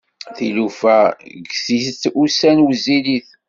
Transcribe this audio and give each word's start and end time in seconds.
Tilufa 0.35 0.97
ggtit, 1.45 2.01
ussan 2.21 2.57
wezzilit. 2.65 3.27